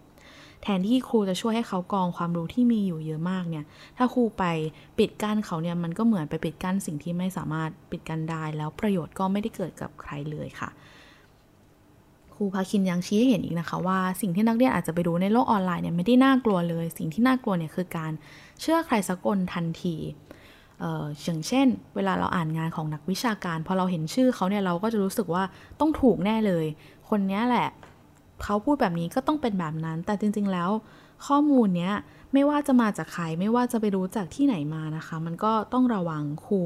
[0.62, 3.64] แถนที่ครูจะช่วยให้เขากองความรู้ที่มีอยู่เยอะมากเนี่ย
[3.96, 4.44] ถ้าครูไป
[4.98, 10.70] ปิดกั้นเขาเนี่ย มันก็เหมือนไปปิดกั้นสิ่งที่ไม่สามารถปิดกั้นได้ แล้วประโยชน์ก็ไม่ได้เกิดกับใครเลยค่ะ
[12.40, 18.12] ครูพาคินยังชี้ให้เห็นอีกนะคะว่าสิ่งที่นักเรียนอาจจะไปดูในโลกออนไลน์เนี่ยไม่ได้น่ากลัวเลย สิ่งที่น่ากลัวเนี่ยคือการ
[18.60, 19.96] เชื่อใครสักคนทันที
[21.22, 25.42] อย่างเช่น เวลาเราอ่านงานของนักวิชาการพอเราเห็นชื่อเขาเนี่ยเราก็จะรู้สึกว่า
[25.80, 26.66] ต้องถูกแน่เลย
[27.08, 27.68] คนนี้แหละ
[28.44, 30.70] เขาพูดแบบนี้ก็ต้องเป็นแบบนั้น แต่จริง ๆ แล้ว
[31.26, 31.94] ข้อมูลเนี้ย
[32.32, 36.62] ไม่ว่าจะมาจากใครไม่ว่าจะไปรู้จากที่ไหนมานะคะ มันก็ต้องระวังครู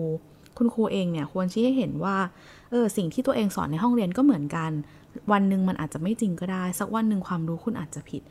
[0.58, 2.16] คุณครูเองเนี่ยควรชี้ให้เห็นว่า
[2.70, 4.70] เออสิ่งที่ตัวเองสอนในห้องเรียนก็เหมือนกัน
[5.32, 8.22] วันหนึ่งมันอาจจะไม่จริงก็ได้ สักวันหนึ่งความรู้คุณอาจจะผิด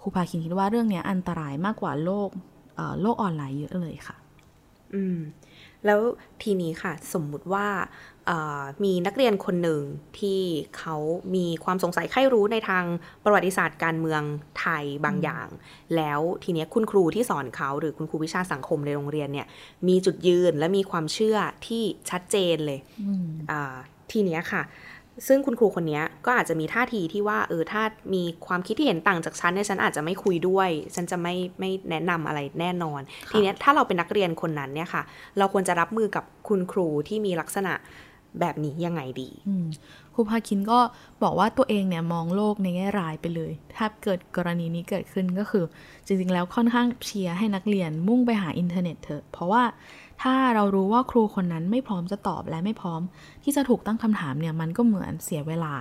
[0.00, 2.28] ครูพาคินคิดว่าเรื่องนี้อันตรายมากกว่าโลก
[3.02, 4.16] โลกออนไลน์เยอะเลยค่ะ
[4.94, 5.18] อืม
[5.86, 6.00] แล้ว
[6.42, 7.66] ทีนี้ค่ะ สมมุติว่า
[8.84, 9.82] มีนักเรียนคนหนึ่ง
[10.18, 10.40] ที่
[10.78, 10.96] เขา
[11.34, 12.84] มีความสงสัยใครรู้ในทาง
[13.24, 14.22] ประวัติศาสตร์การเมือง
[14.60, 15.48] ไทยบางอย่าง
[15.96, 19.46] แล้วทีนี้คุณครูที่สอนเขาหรือคุณครูวิชาสังคมในโรงเรียนเนี่ย
[19.88, 22.80] มีจุดยืนและมีความเชื่อที่ชัดเจนเลย
[24.10, 24.62] ทีนี้ค่ะ
[25.26, 27.82] ซึ่งคุณครูคนนี้ก็อาจจะมีท่าทีที่ว่าเออถ้า
[28.14, 35.02] มีความคิดที่เห็นต่างจากฉันเนี่ยฉันอาจจะไม่คุยด้วย ฉันจะไม่ไม่แนะนำอะไรแน่นอน ทีนี้ถ้าเราเป็นนักเรียนคนนั้นเนี่ยค่ะ
[35.38, 37.74] เราควรจะรับมือกับคุณครูที่มีลักษณะ
[38.40, 39.30] แบบนี้ยังไงดี
[40.14, 40.80] ครูพาคินก็
[41.22, 45.64] บอกว่าตัวเองเนี่ยมองโลกในแง่ร้ายไปเลย ถ้าเกิดกรณีนี้เกิดขึ้นก็คือ
[46.06, 49.62] จริงๆแล้วค่อนข้างเชียร์ให้นักเรียนมุ่งไปหาอินเทอร์เน็ตเถอะ เพราะว่า
[50.22, 53.00] ถ้าเรารู้ว่าครูคนนั้นไม่พร้อมจะตอบและไม่พร้อม
[53.44, 55.74] ที่จะถูกตั้งคำถามเนี่ยมันก็เหมือนเสียเวลา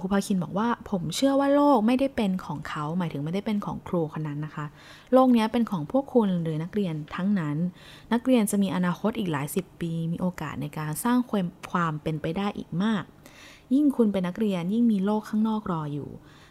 [0.00, 4.66] ครูพาคินบอกว่าผมเชื่อว่าโลกไม่ได้เป็นของเขา หมายถึงไม่ได้เป็นของครูคนนั้นนะคะ
[5.12, 7.56] โลกนี้เป็นของพวกคุณหรือนักเรียนทั้งนั้น
[8.12, 13.02] นักเรียนจะมีอนาคตอีกหลายสิบปี มีโอกาสในการสร้างความความเป็นไปได้อีกมาก
[13.74, 16.08] ยิ่งคุณเป็นนักเรียนยิ่งมีโลกข้างนอกรออยู่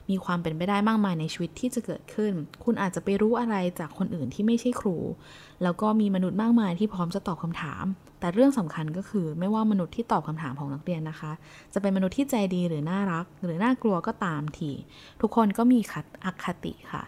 [0.10, 4.98] มีความเป็นไปได้มากมายในชีวิตที่จะเกิดขึ้น คุณอาจจะไปรู้อะไรจากคนอื่นที่ไม่ใช่ครู
[5.64, 7.86] แล้วก็มีมนุษย์มากมายที่พร้อมจะตอบคำถาม
[8.20, 11.32] แต่เรื่องสำคัญก็คือไม่ว่ามนุษย์ที่ตอบคำถามของนักเรียนนะคะ
[11.74, 14.72] จะเป็นมนุษย์ที่ใจดีหรือน่ารัก หรือน่ากลัวก็ตามที
[15.22, 17.04] ทุกคนก็มีคัดอคติค่ะ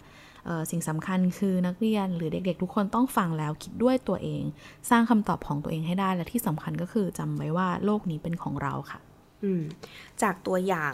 [0.71, 4.43] สิ่งสำคัญคือนักเรียนหรือเด็กๆ ทุกคนต้องฟังแล้วคิดด้วยตัวเอง
[4.89, 8.99] สร้างคำตอบของตัวเองให้ได้และที่สำคัญก็คือจำไว้ว่าโลกนี้เป็นของเราค่ะ
[10.21, 10.93] จากตัวอย่าง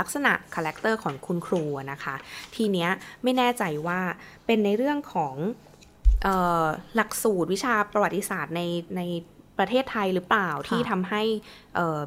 [0.00, 1.62] ลักษณะ character ของคุณครู
[1.92, 2.14] นะคะ
[2.56, 2.90] ทีเนี้ย
[3.22, 4.00] ไม่แน่ใจว่า
[4.46, 5.34] เป็นในเรื่องของ
[6.96, 8.62] หลักสูตรวิชาประวัติศาสตร์ใน
[8.96, 9.02] ใน
[9.58, 11.22] ประเทศไทยหรือเปล่าที่ทำให้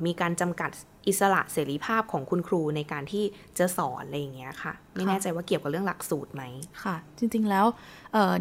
[0.05, 0.71] มีการจำกัด
[1.07, 3.23] อิสระเสรีภาพของคุณครูในการที่
[3.57, 6.43] จะสอนอะไรอย่างเงี้ยค่ะ ไม่แน่ใจว่าเกี่ยวกับเรื่องหลักสูตรไหม
[6.83, 7.65] ค่ะ จริงๆแล้ว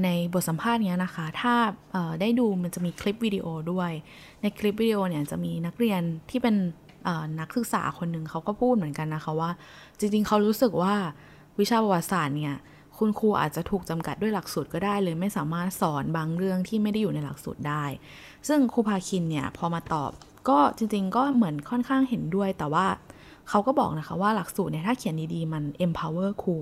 [0.05, 1.55] ในบทสัมภาษณ์เนี้ยนะคะ ถ้า
[2.21, 3.91] ได้ดูมันจะมีคลิปวิดีโอด้วย
[4.43, 6.57] ในคลิปวิดีโอเนี่ยจะมีนักเรียนที่เป็น
[7.41, 9.51] นักศึกษาคนหนึ่งเขาก็พูดเหมือนกันนะคะว่า
[9.99, 10.95] จริงๆ เขารู้สึกว่า
[11.59, 12.55] วิชาประวัติศาสตร์เนี่ย
[12.99, 17.85] คุณครูอาจจะถูกจำกัดด้วยหลักสูตรก็ได้เลยไม่สามารถสอนบางเรื่องที่ไม่ได้อยู่ในหลักสูตรได้
[18.49, 20.11] ซึ่งครูพาคินเนี่ยพอมาตอบ
[20.49, 22.87] ก็จริงๆ ก็เหมือนค่อนข้างเห็นด้วย แต่ว่า
[23.49, 26.57] เขาก็บอกนะคะว่าหลักสูตรเนี่ยถ้าเขียนดีๆมัน empower ครู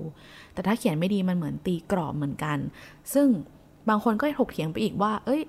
[0.53, 2.57] แต่ถ้าเขียนไม่ดีมันเหมือนตีกรอบเหมือนกัน
[3.13, 3.27] ซึ่ง
[3.89, 5.41] บางคนก็ถกเถียงไปอีกว่า เอ้ย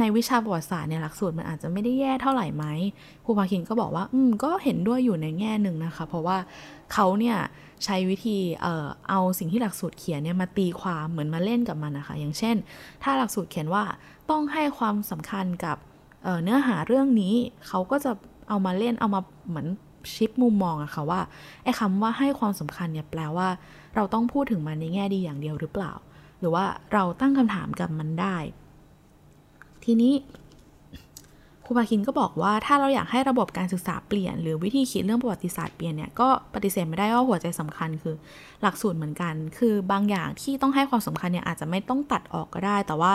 [0.00, 2.64] ในวิชาประวัติศาสตร์เนี่ยหลักสูตรมันอาจจะไม่ได้แย่เท่าไหร่ไหม
[3.24, 6.36] ครูพาคินก็บอกว่า อืม ก็เห็นด้วยอยู่ในแง่หนึ่งนะคะ เพราะว่า
[6.92, 7.36] เขาเนี่ย
[7.84, 12.56] ใช้วิธีเอ่อเอาสิ่งที่หลักสูตรเขียนเนี่ยมาตีความเหมือนมาเล่นกับมันนะคะ อย่างเช่น
[13.02, 13.82] ถ้าหลักสูตรเขียนว่า
[14.30, 15.76] ต้องให้ความสำคัญกับ
[16.24, 17.34] เเนื้อหาเรื่องนี้
[17.68, 18.12] เขาก็จะ
[18.48, 19.66] เอามาเล่นเอามาเหมือน
[20.14, 21.20] ชิปมุมมองอะค่ะว่า
[21.62, 23.48] ไอ้คำว่าให้ความสำคัญเนี่ยแปลว่า
[23.94, 25.92] เราต้องพูดถึงมันในแง่ดีอย่างเดียวหรือเปล่า
[26.42, 28.36] หรือว่าเราตั้งคำถามกับมันได้
[29.84, 30.12] ทีนี้
[31.66, 38.14] ครูพาคินก็บอกว่าถ้าเราอยากให้ระบบการศึกษาเปลี่ยน หรือวิธีคิดเรื่องประวัติศาสตร์เปลี่ยนเนี่ยก็ปฏิเสธไม่ได้ว่าหัวใจสำคัญคือ
[38.62, 43.12] หลักสูตรเหมือนกัน คือบางอย่างที่ต้องให้ความสำคัญเนี่ยอาจจะไม่ต้องตัดออกก็ได้ แต่ว่า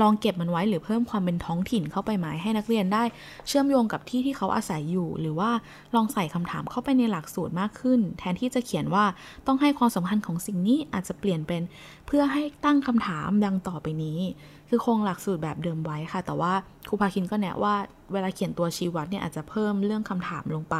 [0.00, 3.02] ลองเก็บมันไว้หรือเพิ่มความเป็นท้องถิ่นเข้าไปหมายให้นักเรียนได้
[3.48, 5.50] เชื่อมโยงกับที่ที่เขาอาศัยอยู่ หรือว่า
[5.94, 9.04] ลองใส่คำถามเข้าไปในหลักสูตรมากขึ้น แทนที่จะเขียนว่า
[9.46, 11.62] ต้องให้ความสำคัญของสิ่งนี้อาจจะเปลี่ยนเป็น
[12.06, 14.18] เพื่อให้ตั้งคำถามดังต่อไปนี้
[14.74, 16.52] คือคงหลักสูตรแบบเดิมไว้ค่ะ แต่ว่า
[16.88, 17.74] ครูพาคินก็แนะว่า
[18.12, 20.76] เวลาเขียนตัวชี้วัดเนี่ยอาจจะเพิ่มเรื่องคำถามลงไป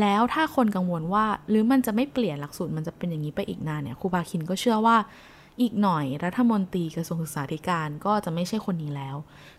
[0.00, 4.96] แล้วถ้าคนกังวลว่าหรือมันจะไม่เปลี่ยนหลักสูตรมันจะเป็นอย่างนี้ไปอีกนานเนี่ยครูพาคินก็เชื่อว่า
[5.60, 9.16] อีกหน่อยรัฐมนตรีกระทรวงศึกษาธิการก็จะไม่ใช่คนนี้แล้ว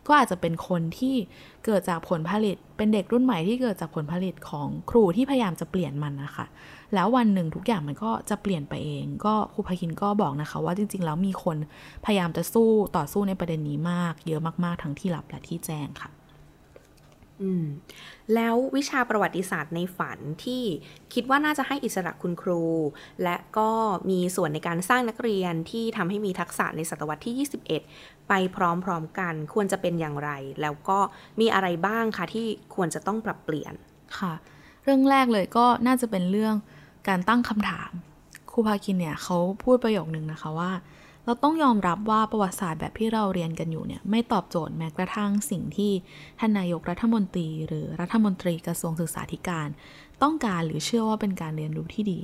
[0.07, 1.15] ก็อาจจะเป็นคนที่
[1.65, 6.45] เกิดจากผลผลิต เป็นเด็กรุ่นใหม่ที่เกิดจากผลผลิตของครูที่พยายามจะเปลี่ยนมันนะคะ
[6.95, 11.57] แล้ววันหนึ่งทุกอย่างมันก็จะเปลี่ยนไปเอง ก็ครูพาคินก็บอกนะคะ ว่าจริง ๆ แล้วมีคน
[12.05, 16.11] พยายามจะสู้ต่อสู้ในประเด็นนี้มาก เยอะมากๆทั้งที่ลับและที่แจ้งค่ะ
[17.41, 17.65] อืม
[18.33, 20.63] แล้ววิชาประวัติศาสตร์ในฝันที่
[21.13, 22.63] คิดว่าน่าจะให้อิสระคุณครู
[23.23, 23.69] และก็
[24.09, 27.47] มีส่วนในการสร้างนักเรียนที่ทำให้มีทักษะในศตวรรษที่
[27.87, 30.31] 21 ไปพร้อมๆกันควรจะเป็นอย่างไร
[30.61, 30.99] แล้วก็
[31.39, 33.73] มีอะไรบ้างคะที่ควรจะต้องปรับเปลี่ยน
[34.19, 34.33] ค่ะ
[34.83, 36.55] เรื่องแรกเลยก็น่าจะเป็นเรื่อง
[37.07, 37.91] การตั้งคำถาม
[38.51, 40.71] ครูพาคินเนี่ยเขาพูดประโยคนึงนะคะว่า
[41.25, 45.91] เราต้องยอมรับว่าประวัติศาสตร์แบบที่เราเรียนกันอยู่เนี่ยไม่ตอบโจทย์แม้กระทั่งสิ่งที่
[46.39, 49.67] ท่านนายกรัฐมนตรี หรือรัฐมนตรีกระทรวงศึกษาธิการ
[50.23, 52.21] ต้องการหรือเชื่อว่าเป็นการเรียนรู้ที่ดี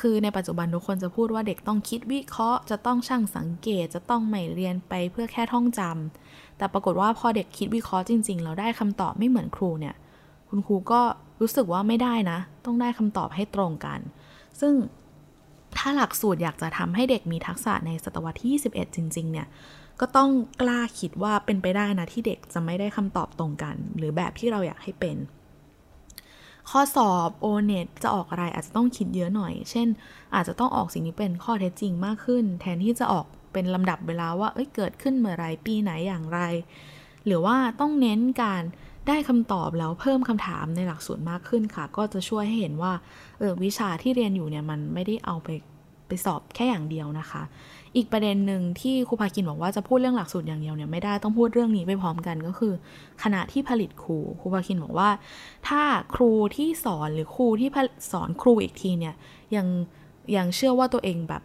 [0.00, 9.94] คือในปัจจุบันทุกคนจะพูดว่าเด็กต้องคิดวิเคราะห์ จะต้องช่างสังเกต จะต้องไม่เรียนไปเพื่อแค่ท่องจำแต่ปรากฏว่าพอเด็กคิดวิเคราะห์จริงๆ เราได้คำตอบไม่เหมือนครูเนี่ย
[10.48, 11.00] คุณครูก็
[11.40, 14.00] รู้สึกว่าไม่ได้นะ ต้องได้คำตอบให้ตรงกัน
[14.60, 14.74] ซึ่ง
[15.76, 19.46] ถ้าหลักสูตรอยากจะทำให้เด็กมีทักษะในศตวรรษที่ 21 จริง ๆ เนี่ย
[20.00, 25.16] ก็ต้องกล้าคิดว่าเป็นไปได้นะที่เด็กจะไม่ได้คำตอบตรงกัน หรือแบบที่เราอยากให้เป็น
[26.70, 29.88] ข้อสอบโอเน็ตจะออกอะไรอาจจะต้องคิดเยอะหน่อย เช่น
[30.34, 36.40] อาจจะต้องออกสิ่งที่เป็นข้อเท็จจริงมากขึ้น แทนที่จะออกเป็นลำดับเวลาว่าเอ้ยเกิดขึ้นเมื่อไรปีไหนอย่างไร
[37.26, 38.62] หรือว่าต้องเน้นการ
[39.08, 42.92] ได้คำตอบแล้วเพิ่มคำถามในหลักสูตรมากขึ้นค่ะ ก็จะช่วยให้เห็นว่า
[43.38, 45.48] เออวิชาที่เรียนอยู่เนี่ยมันไม่ได้เอาไป
[46.08, 47.42] ไปสอบแค่อย่างเดียวนะคะ
[47.96, 52.72] อีกประเด็นหนึ่งที่ครูพากินบอกว่าจะพูดเรื่องหลักสูตรอย่างเดียวเนี่ยไม่ได้ต้องพูดเรื่องนี้ไปพร้อมกันก็คือ
[53.22, 55.10] คณะที่ผลิตครูครูพากินบอกว่า
[55.68, 55.82] ถ้า
[56.14, 57.68] ครูที่สอนหรือครูที่
[58.12, 59.14] สอนครูอีกทีเนี่ย
[59.56, 59.66] ยัง
[60.36, 61.42] ยังเชื่อว่าตัวเองแบบ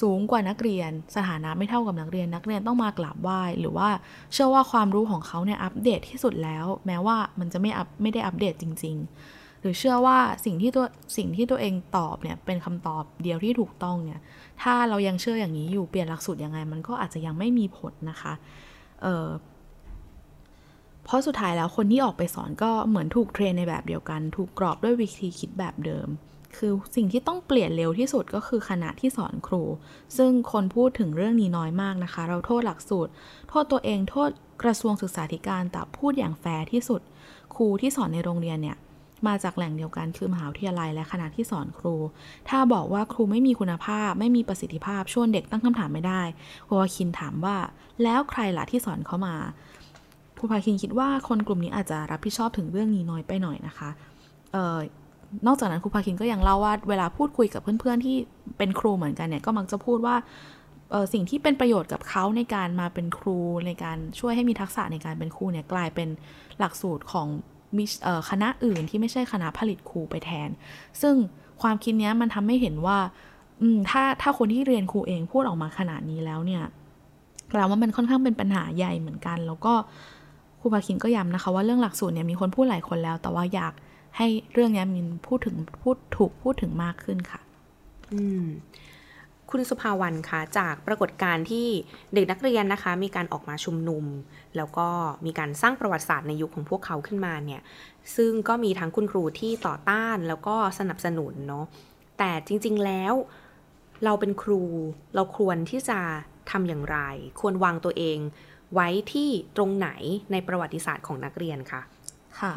[0.00, 3.88] สูงกว่านักเรียน สถานะไม่เท่ากับนักเรียน นักเรียนต้องมากราบไหว้หรือว่า
[4.32, 8.96] เชื่อว่าความรู้ของเขาเนี่ยอัปเดตที่สุดแล้ว แม้ว่ามันจะไม่อัปไม่ได้อัปเดตจริง
[9.28, 14.20] ๆ หรือเชื่อว่าสิ่งที่ตัวสิ่งที่ตัวเองตอบเนี่ยเป็นคำตอบเดียวที่ถูกต้องเนี่ย
[14.62, 18.32] ถ้าเรายังเชื่ออย่างนี้อยู่เปลี่ยนหลักสูตรยังไง มันก็อาจจะยังไม่มีผลนะคะ
[19.02, 19.28] เออ
[21.04, 26.08] เพราะสุดท้ายแล้วคนที่ออกไปสอนก็เหมือนถูกเทรนในแบบเดียวกัน ถูกกรอบด้วยวิธีคิดแบบเดิม
[26.58, 29.62] คือสิ่งที่ต้องเปลี่ยนเร็วที่สุดก็คือคณะที่สอนครู
[30.16, 33.10] ซึ่งคนพูดถึงเรื่องนี้น้อยมากนะคะ เราโทษหลักสูตร
[33.48, 34.30] โทษตัวเองโทษ
[34.62, 37.00] กระทรวงศึกษาธิการแต่พูดอย่างแฟร์ที่สุด
[37.54, 38.76] ครูที่สอนในโรงเรียนเนี่ย
[39.26, 41.94] มาจากแหล่งเดียวกันคือมหาวิทยาลัยและคณะที่สอนครู
[42.48, 46.22] ถ้าบอกว่าครูไม่มีคุณภาพ ไม่มีประสิทธิภาพชวนเด็กตั้งคำถามไม่ได้
[46.66, 47.56] ครูพาคินถามว่า
[48.02, 49.34] แล้วใครล่ะที่สอนเขามา
[50.38, 53.90] ครูพาคินคิดว่าคนกลุ่มนี้อาจจะรับผิดชอบถึงเรื่องนี้น้อยไปหน่อยนะคะ
[55.46, 58.16] นอกจากนั้นครูพาคินก็ยังเล่าว่าเวลาพูดคุยกับเพื่อนๆที่
[58.58, 60.16] เป็นครูเหมือนกันเนี่ยก็มักจะพูดว่า
[61.12, 66.08] สิ่งที่เป็นประโยชน์กับเขาในการมาเป็นครูในการช่วยให้มีทักษะในการเป็นครูเนี่ยกลายเป็น
[66.58, 67.28] หลักสูตรของ
[68.30, 70.48] คณะอื่นที่ไม่ใช่คณะผลิตครูไปแทน
[71.02, 71.14] ซึ่ง
[71.62, 72.98] ความคิดนี้มันทำให้เห็นว่า
[73.90, 76.62] ถ้าถ้าคนที่เรียนครูเองพูดออกมาขนาดนี้แล้วเนี่ย
[77.50, 79.74] แปลว่ามันค่อนข้างเป็นปัญหาใหญ่เหมือนกัน แล้วก็
[80.60, 83.72] ครูพาคินก็ย้ำนะคะว่าเรื่องหลักสูตรเนี่ยมีคนพูดหลายคนแล้ว แต่ว่าอยาก
[84.16, 87.40] ให้เรื่องนี้มินพูดถึงพูดถูกพูดถึงมากขึ้นค่ะ
[88.12, 88.44] อืม
[89.50, 91.66] คุณสุภาวันคะจากปรากฏการณ์ที่
[92.14, 94.04] เด็กนักเรียนนะคะ มีการออกมาชุมนุม
[94.56, 94.88] แล้วก็
[95.26, 97.62] มีการสร้างประวัติศาสตร์ในยุคของพวกเขาขึ้นมาเนี่ย
[98.16, 101.66] ซึ่งก็มีทั้งคุณครูที่ต่อต้านแล้วก็สนับสนุนเนาะ
[102.18, 103.14] แต่จริง ๆแล้ว
[104.04, 104.62] เราเป็นครู
[105.14, 106.00] เราควรที่จะ
[106.50, 106.98] ทำอย่างไร
[107.40, 108.18] ควรวางตัวเอง
[108.74, 109.88] ไว้ที่ตรงไหน
[110.32, 111.82] ในประวัติศาสตร์ของนักเรียนคะ
[112.40, 112.54] ค่ะ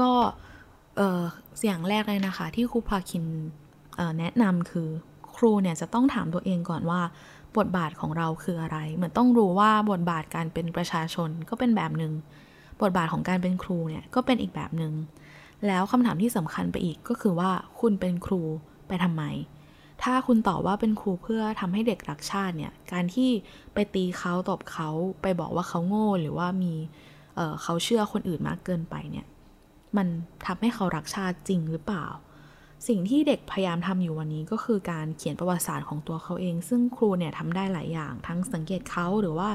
[0.00, 0.10] ก็
[0.96, 3.24] เเสียงแรกเลยนะคะ ที่ครูพาคิน
[4.18, 4.88] แนะนำคือ
[5.36, 7.00] ครูเนี่ยจะต้องถามตัวเองก่อนว่า
[7.58, 12.12] บทบาทของเราคืออะไร เหมือนต้องรู้ว่าบทบาทการเป็นประชาชนก็เป็นแบบหนึ่ง
[12.82, 14.92] บทบาทของการเป็นครูเนี่ยก็เป็นอีกแบบหนึ่ง
[15.66, 18.42] แล้วคำถามที่สำคัญไปอีกก็คือว่าคุณเป็นครู
[18.88, 19.22] ไปทำไม
[20.02, 23.30] ถ้าคุณตอบว่าเป็นครูเพื่อทำให้เด็กรักชาติเนี่ย การที่
[23.74, 24.88] ไปตีเขาตบเขา
[25.22, 26.74] ไปบอกว่าเขาโง่หรือว่ามี
[27.34, 29.26] เเขาเชื่อคนอื่นมากเกินไปเนี่ย
[29.96, 30.08] มัน
[30.46, 32.06] ทำให้เขารักชาติจริงหรือเปล่า
[32.88, 39.48] สิ่งที่เด็กพยายามทำอยู่วันนี้ก็คือการเขียนประวัติศาสตร์ของตัวเขาเอง ซึ่งครูเนี่ยทำได้หลายอย่าง ทั้งสังเกตเขาหรือว่า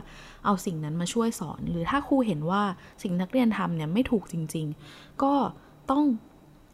[0.45, 2.61] เอาสิ่งนั้นมาช่วยสอน หรือถ้าครูเห็นว่า
[3.03, 5.33] สิ่งนักเรียนทำเนี่ยไม่ถูกจริง ๆ ก็
[5.91, 6.03] ต้อง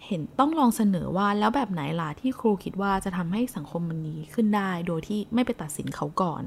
[0.06, 6.44] เห็นต้องลองเสนอว่าแล้วแบบไหนล่ะที่ครูคิดว่าจะทำให้สังคมมันดีขึ้นได้ โดยที่ไม่ไปตัดสินเขาก่อน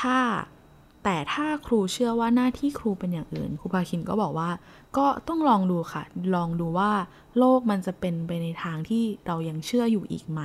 [0.00, 0.18] ถ้า
[1.04, 4.50] แต่ถ้าครูเชื่อว่าหน้าที่ครูเป็นอย่างอื่น ครูพาคินก็บอกว่า
[4.96, 6.02] ก็ต้องลองดูค่ะ
[6.34, 6.90] ลองดูว่า
[7.38, 10.40] โลกมันจะเป็นไปในทางที่เรายังเชื่ออยู่อีกไหม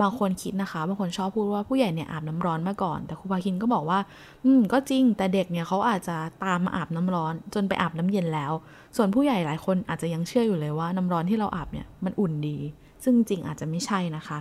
[0.00, 3.98] บางคนคิดนะคะ บางคนชอบพูดว่าผู้ใหญ่เนี่ยอาบน้ำร้อนมาก่อน แต่ครูพาคินก็บอกว่า
[4.44, 8.52] อืม ก็จริง แต่เด็กเนี่ยเขาอาจจะตามมาอาบน้ำร้อน จนไปอาบน้ำเย็นแล้ว
[8.96, 12.58] ส่วนผู้ใหญ่หลายคนอาจจะยังเชื่ออยู่เลยว่าน้ำร้อนที่เราอาบเนี่ยมันอุ่นดี
[13.04, 14.38] ซึ่งจริงอาจจะไม่ใช่นะคะ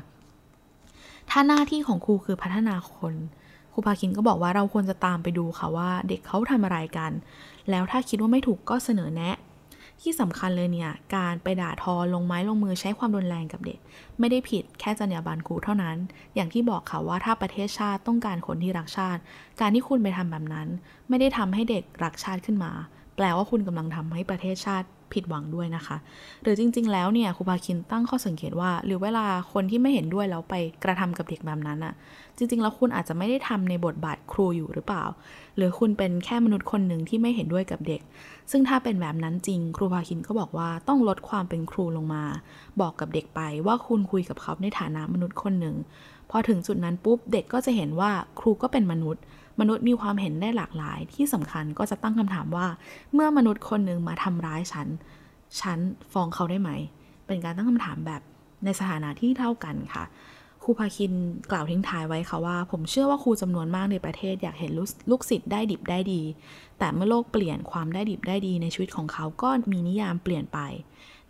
[1.30, 3.14] ถ้าหน้าที่ของครูคือพัฒนาคน
[3.76, 7.12] ครูพาคินก็บอกว่าเราควรจะตามไปดูค่ะว่าเด็กเขาทำอะไรกัน
[7.70, 9.36] แล้วถ้าคิดว่าไม่ถูกก็เสนอแนะ
[10.02, 13.80] ที่สำคัญเลยเนี่ย การไปด่าทอลงไม้ลงมือใช้ความรุนแรงกับเด็ก
[14.20, 15.98] ไม่ได้ผิดแค่จรรยาบรรณครูเท่านั้น
[16.36, 19.22] อย่างที่บอกค่ะว่าถ้าประเทศชาติต้องการคนที่รักชาติ
[19.62, 20.68] การที่คุณไปทำแบบนั้น
[21.10, 22.72] ไม่ได้ทำให้เด็กรักชาติขึ้นมา
[23.16, 25.98] แปลว่าคุณกำลังทำให้ประเทศชาติ ผิดหวังด้วยนะคะ
[26.44, 31.94] หรือจริง ๆ แล้วเนี่ยครูพาคินตั้งข้อสังเกตว่า หรือเวลาคนที่ไม่เห็นด้วยแล้วไปกระทำกับเด็กแบบนั้นอะ
[32.38, 35.04] จริง ๆ แล้วคุณอาจจะไม่ได้ทำในบทบาทครูอยู่หรือเปล่า
[35.58, 38.02] หรือคุณเป็นแค่มนุษย์คนหนึ่งที่ไม่เห็นด้วยกับเด็ก
[38.52, 42.24] ซึ่งถ้าเป็นแบบนั้นจริง ครูพาคินก็บอกว่าต้องลดความเป็นครูลงมา
[42.82, 45.76] บอกกับเด็กไปว่าคุณคุยกับเขาในฐานะมนุษย์คนหนึ่ง
[46.32, 49.24] พอถึงจุดนั้นปุ๊บเด็กก็จะเห็นว่าครูก็เป็นมนุษย์
[49.60, 52.68] มนุษย์มีความเห็นได้หลากหลาย ที่สำคัญก็จะตั้งคำถามว่า
[53.14, 54.88] เมื่อมนุษย์คนหนึ่งมาทำร้ายฉัน
[55.62, 55.80] ฉัน
[56.14, 56.72] ฟ้องเขาได้ไหม
[57.28, 58.22] เป็นการตั้งคำถามแบบ
[58.64, 60.04] ในสถานะที่เท่ากันค่ะ
[60.64, 61.14] ครูพาคิน
[61.52, 64.72] กล่าวทิ้งท้ายไว้ค่ะว่า ผมเชื่อว่าครูจำนวนมากในประเทศอยากเห็น
[65.12, 66.22] ลูกศิษย์ได้ดิบได้ดี
[66.80, 70.60] แต่เมื่อโลกเปลี่ยนความได้ดิบได้ดีในชีวิตของเขาก็มีนิยามเปลี่ยนไป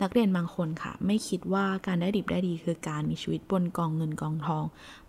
[0.02, 4.64] นักเรียนบางคนค่ะ ไม่คิดว่าการได้ดิบได้ดีคือการมีชีวิตบนกองเงินกองทอง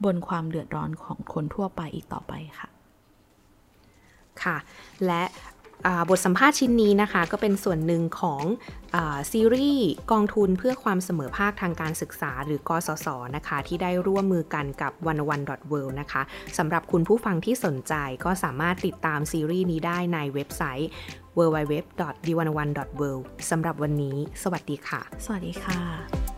[0.04, 2.68] บนความเดือดร้อนของคนทั่วไปอีกต่อไปค่ะ
[4.44, 4.56] ค่ะ
[5.06, 5.22] และ
[6.10, 8.42] บทสัมภาษณ์ชิ้นนี้นะคะ ก็เป็นส่วนหนึ่งของ
[8.94, 8.96] อ
[9.32, 16.22] ซีรีส์กองทุนเพื่อความเสมอภาคทางการศึกษา หรือกสศนะคะ ที่ได้ร่วมมือกันกับ one one world นะคะ
[16.58, 17.94] สำหรับคุณผู้ฟังที่สนใจ
[18.24, 20.90] ก็สามารถติดตามซีรีส์นี้ได้ในเว็บไซต์
[21.38, 26.35] www.d101.world สำหรับวันนี้ สวัสดีค่ะ สวัสดีค่ะ